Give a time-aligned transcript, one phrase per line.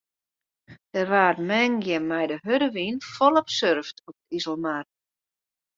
[0.95, 4.85] Der waard moandei mei de hurde wyn folop surft op de Iselmar.